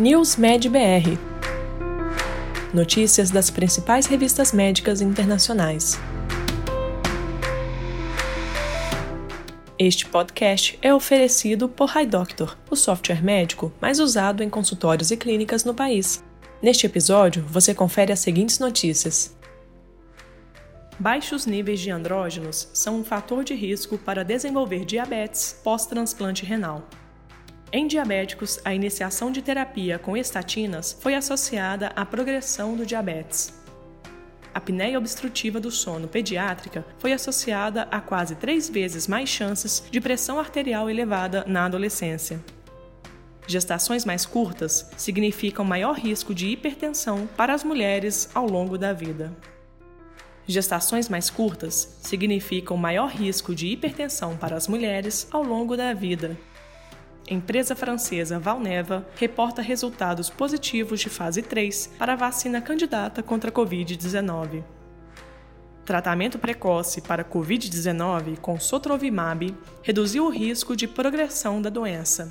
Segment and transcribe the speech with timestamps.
[0.00, 1.18] News Med BR.
[2.72, 6.00] Notícias das principais revistas médicas internacionais.
[9.78, 15.66] Este podcast é oferecido por HiDoctor, o software médico mais usado em consultórios e clínicas
[15.66, 16.24] no país.
[16.62, 19.36] Neste episódio, você confere as seguintes notícias.
[20.98, 26.88] Baixos níveis de andrógenos são um fator de risco para desenvolver diabetes pós-transplante renal.
[27.72, 33.54] Em diabéticos, a iniciação de terapia com estatinas foi associada à progressão do diabetes.
[34.52, 40.00] A apneia obstrutiva do sono pediátrica foi associada a quase três vezes mais chances de
[40.00, 42.44] pressão arterial elevada na adolescência.
[43.46, 49.32] Gestações mais curtas significam maior risco de hipertensão para as mulheres ao longo da vida.
[50.44, 56.36] Gestações mais curtas significam maior risco de hipertensão para as mulheres ao longo da vida.
[57.30, 64.64] Empresa francesa Valneva reporta resultados positivos de fase 3 para vacina candidata contra a Covid-19.
[65.84, 72.28] Tratamento precoce para Covid-19 com sotrovimab reduziu o risco de progressão da doença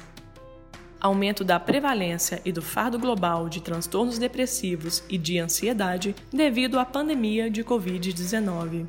[1.00, 6.86] aumento da prevalência e do fardo global de transtornos depressivos e de ansiedade devido à
[6.86, 8.86] pandemia de Covid-19.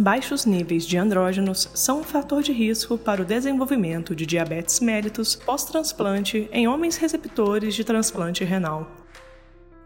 [0.00, 5.34] Baixos níveis de andrógenos são um fator de risco para o desenvolvimento de diabetes mellitus
[5.34, 8.88] pós-transplante em homens receptores de transplante renal.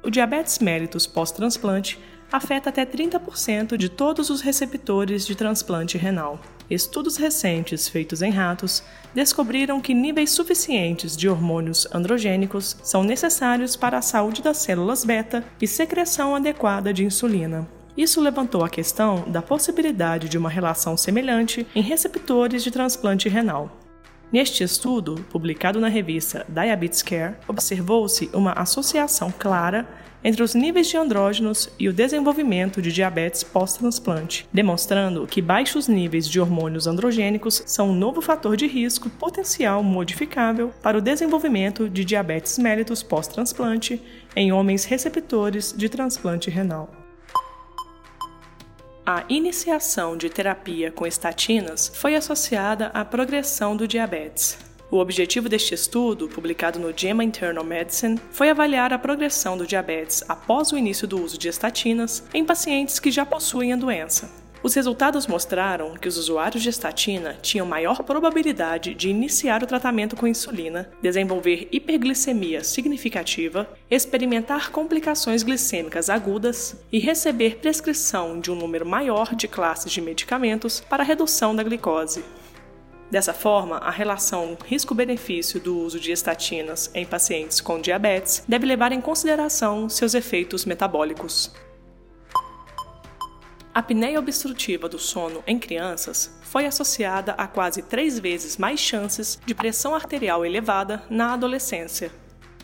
[0.03, 1.99] O diabetes mellitus pós-transplante
[2.31, 6.39] afeta até 30% de todos os receptores de transplante renal.
[6.69, 8.83] Estudos recentes feitos em ratos
[9.15, 15.43] descobriram que níveis suficientes de hormônios androgênicos são necessários para a saúde das células beta
[15.59, 17.67] e secreção adequada de insulina.
[17.97, 23.79] Isso levantou a questão da possibilidade de uma relação semelhante em receptores de transplante renal.
[24.33, 29.87] Neste estudo, publicado na revista Diabetes Care, observou-se uma associação clara
[30.25, 36.27] entre os níveis de andrógenos e o desenvolvimento de diabetes pós-transplante, demonstrando que baixos níveis
[36.27, 42.03] de hormônios androgênicos são um novo fator de risco potencial modificável para o desenvolvimento de
[42.03, 44.01] diabetes mellitus pós-transplante
[44.35, 47.02] em homens receptores de transplante renal.
[49.05, 54.57] A iniciação de terapia com estatinas foi associada à progressão do diabetes.
[54.93, 60.23] O objetivo deste estudo, publicado no JAMA Internal Medicine, foi avaliar a progressão do diabetes
[60.29, 64.42] após o início do uso de estatinas em pacientes que já possuem a doença.
[64.63, 70.15] Os resultados mostraram que os usuários de estatina tinham maior probabilidade de iniciar o tratamento
[70.15, 78.87] com insulina, desenvolver hiperglicemia significativa, experimentar complicações glicêmicas agudas e receber prescrição de um número
[78.87, 82.25] maior de classes de medicamentos para redução da glicose.
[83.11, 88.93] Dessa forma, a relação risco-benefício do uso de estatinas em pacientes com diabetes deve levar
[88.93, 91.53] em consideração seus efeitos metabólicos.
[93.75, 99.41] A apneia obstrutiva do sono em crianças foi associada a quase três vezes mais chances
[99.47, 102.13] de pressão arterial elevada na adolescência.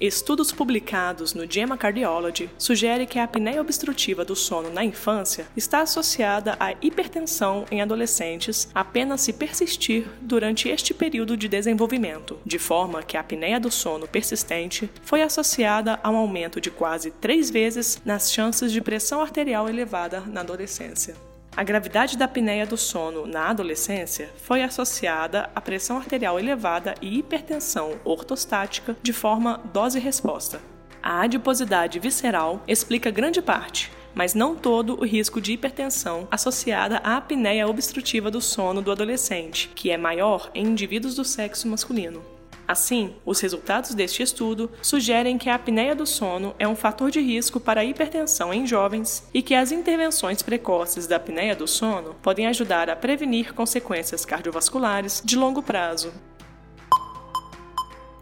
[0.01, 5.81] Estudos publicados no JAMA Cardiology sugerem que a apneia obstrutiva do sono na infância está
[5.81, 13.03] associada à hipertensão em adolescentes apenas se persistir durante este período de desenvolvimento, de forma
[13.03, 18.01] que a apneia do sono persistente foi associada a um aumento de quase três vezes
[18.05, 21.28] nas chances de pressão arterial elevada na adolescência.
[21.59, 27.19] A gravidade da apneia do sono na adolescência foi associada à pressão arterial elevada e
[27.19, 30.61] hipertensão ortostática de forma dose-resposta.
[31.03, 37.17] A adiposidade visceral explica grande parte, mas não todo o risco de hipertensão associada à
[37.17, 42.38] apneia obstrutiva do sono do adolescente, que é maior em indivíduos do sexo masculino.
[42.69, 47.19] Assim, os resultados deste estudo sugerem que a apneia do sono é um fator de
[47.19, 52.15] risco para a hipertensão em jovens e que as intervenções precoces da apneia do sono
[52.21, 56.13] podem ajudar a prevenir consequências cardiovasculares de longo prazo.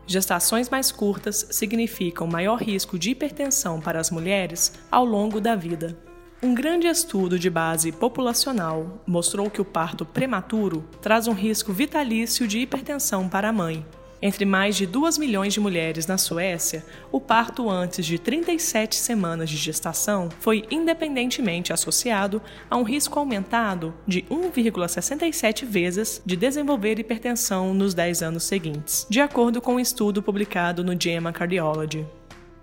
[0.06, 5.98] Gestações mais curtas significam maior risco de hipertensão para as mulheres ao longo da vida.
[6.40, 12.46] Um grande estudo de base populacional mostrou que o parto prematuro traz um risco vitalício
[12.46, 13.84] de hipertensão para a mãe,
[14.26, 19.48] entre mais de 2 milhões de mulheres na Suécia, o parto antes de 37 semanas
[19.48, 27.72] de gestação foi independentemente associado a um risco aumentado de 1,67 vezes de desenvolver hipertensão
[27.72, 32.04] nos 10 anos seguintes, de acordo com um estudo publicado no JAMA Cardiology.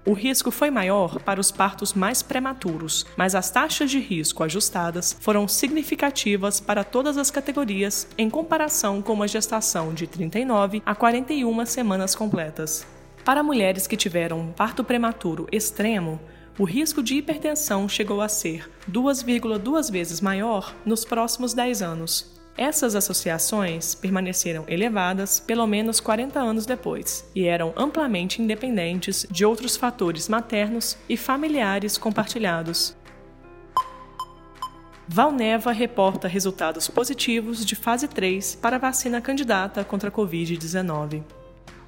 [0.05, 5.15] O risco foi maior para os partos mais prematuros, mas as taxas de risco ajustadas
[5.21, 11.65] foram significativas para todas as categorias em comparação com uma gestação de 39 a 41
[11.65, 12.85] semanas completas.
[13.23, 16.19] Para mulheres que tiveram um parto prematuro extremo,
[16.59, 22.32] o risco de hipertensão chegou a ser 2,2 vezes maior nos próximos 10 anos.
[22.55, 29.75] Essas associações permaneceram elevadas pelo menos 40 anos depois e eram amplamente independentes de outros
[29.75, 32.95] fatores maternos e familiares compartilhados.
[35.07, 41.42] Valneva reporta resultados positivos de fase 3 para vacina candidata contra a Covid-19.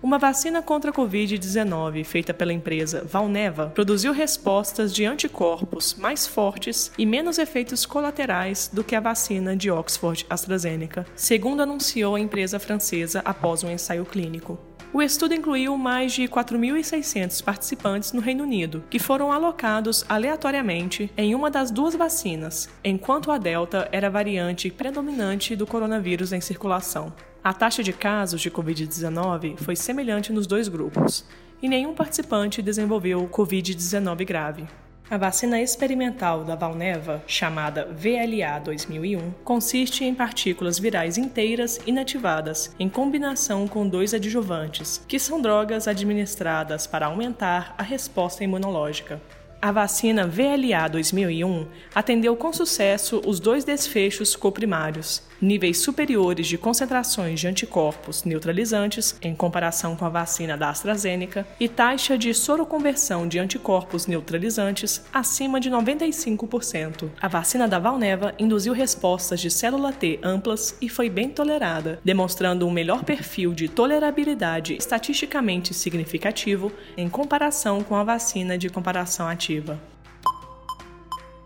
[0.06, 6.92] Uma vacina contra a Covid-19 feita pela empresa Valneva produziu respostas de anticorpos mais fortes
[6.96, 12.60] e menos efeitos colaterais do que a vacina de Oxford AstraZeneca, segundo anunciou a empresa
[12.60, 14.60] francesa após um ensaio clínico.
[14.94, 21.36] O estudo incluiu mais de 4.600 participantes no Reino Unido, que foram alocados aleatoriamente em
[21.36, 27.14] uma das duas vacinas, enquanto a Delta era a variante predominante do coronavírus em circulação.
[27.44, 31.26] A taxa de casos de Covid-19 foi semelhante nos dois grupos,
[31.62, 34.68] e nenhum participante desenvolveu Covid-19 grave.
[35.08, 42.90] A vacina experimental da Valneva, chamada VLA 2001, consiste em partículas virais inteiras inativadas em
[42.90, 49.22] combinação com dois adjuvantes, que são drogas administradas para aumentar a resposta imunológica.
[49.62, 57.40] A vacina VLA 2001 atendeu com sucesso os dois desfechos coprimários, níveis superiores de concentrações
[57.40, 63.40] de anticorpos neutralizantes em comparação com a vacina da AstraZeneca e taxa de soroconversão de
[63.40, 67.10] anticorpos neutralizantes acima de 95%.
[67.22, 72.68] A vacina da Valneva induziu respostas de célula T amplas e foi bem tolerada, demonstrando
[72.68, 79.95] um melhor perfil de tolerabilidade estatisticamente significativo em comparação com a vacina de comparação ativa.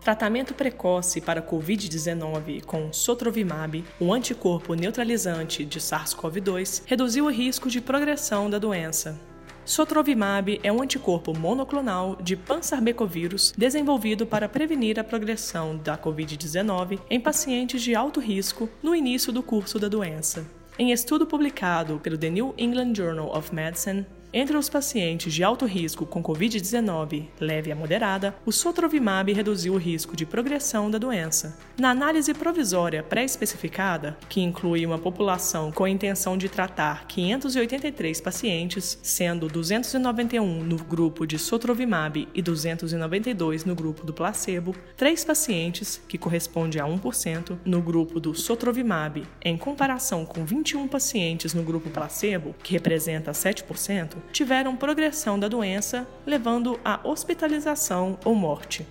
[0.00, 7.82] Tratamento precoce para Covid-19 com Sotrovimab, um anticorpo neutralizante de SARS-CoV-2, reduziu o risco de
[7.82, 9.20] progressão da doença.
[9.62, 17.20] Sotrovimab é um anticorpo monoclonal de pansarbecovírus desenvolvido para prevenir a progressão da Covid-19 em
[17.20, 20.46] pacientes de alto risco no início do curso da doença.
[20.78, 25.66] Em estudo publicado pelo The New England Journal of Medicine, entre os pacientes de alto
[25.66, 31.58] risco com Covid-19 leve a moderada, o sotrovimab reduziu o risco de progressão da doença.
[31.76, 38.98] Na análise provisória pré-especificada, que inclui uma população com a intenção de tratar 583 pacientes,
[39.02, 46.18] sendo 291 no grupo de sotrovimab e 292 no grupo do placebo, três pacientes, que
[46.18, 52.54] corresponde a 1%, no grupo do sotrovimab, em comparação com 21 pacientes no grupo placebo,
[52.62, 58.86] que representa 7%, tiveram progressão da doença, levando à hospitalização ou morte.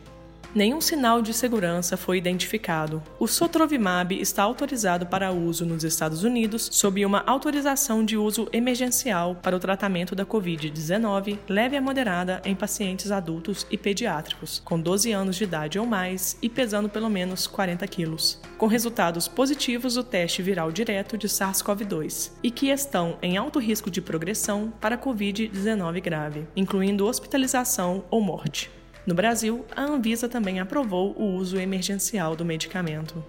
[0.54, 3.04] Nenhum sinal de segurança foi identificado.
[3.20, 9.36] O Sotrovimab está autorizado para uso nos Estados Unidos sob uma autorização de uso emergencial
[9.36, 15.12] para o tratamento da Covid-19 leve a moderada em pacientes adultos e pediátricos, com 12
[15.12, 20.04] anos de idade ou mais e pesando pelo menos 40 quilos, com resultados positivos do
[20.04, 26.02] teste viral direto de SARS-CoV-2 e que estão em alto risco de progressão para Covid-19
[26.02, 28.72] grave, incluindo hospitalização ou morte.
[29.06, 33.24] No Brasil, a Anvisa também aprovou o uso emergencial do medicamento.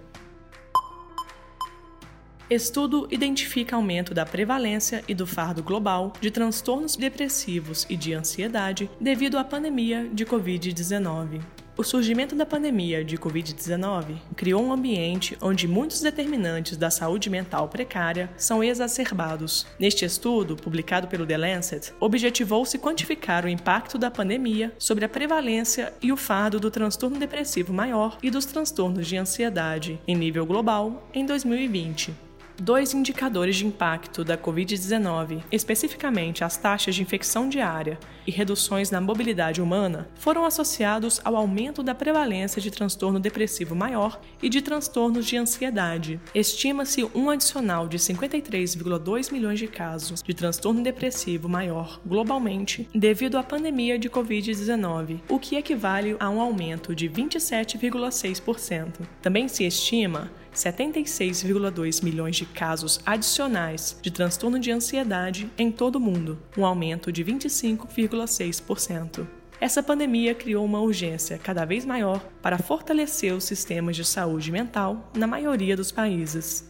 [2.50, 8.90] Estudo identifica aumento da prevalência e do fardo global de transtornos depressivos e de ansiedade
[9.00, 11.40] devido à pandemia de Covid-19.
[11.77, 17.69] O surgimento da pandemia de Covid-19 criou um ambiente onde muitos determinantes da saúde mental
[17.69, 19.67] precária são exacerbados.
[19.79, 25.93] Neste estudo, publicado pelo The Lancet, objetivou-se quantificar o impacto da pandemia sobre a prevalência
[26.03, 31.09] e o fardo do transtorno depressivo maior e dos transtornos de ansiedade em nível global
[31.15, 32.29] em 2020
[32.61, 39.00] dois indicadores de impacto da Covid-19, especificamente as taxas de infecção diária e reduções na
[39.00, 45.26] mobilidade humana, foram associados ao aumento da prevalência de transtorno depressivo maior e de transtornos
[45.26, 46.21] de ansiedade.
[46.35, 53.43] Estima-se um adicional de 53,2 milhões de casos de transtorno depressivo maior globalmente devido à
[53.43, 59.07] pandemia de Covid-19, o que equivale a um aumento de 27,6%.
[59.23, 66.00] Também se estima 76,2 milhões de casos adicionais de transtorno de ansiedade em todo o
[66.00, 69.26] mundo, um aumento de 25,6%.
[69.61, 75.11] Essa pandemia criou uma urgência cada vez maior para fortalecer os sistemas de saúde mental
[75.14, 76.70] na maioria dos países.